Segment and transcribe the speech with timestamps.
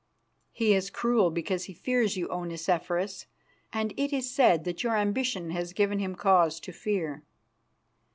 [0.51, 3.27] "He is cruel because he fears you, O Nicephorus,
[3.71, 7.21] and it is said that your ambition has given him cause to fear."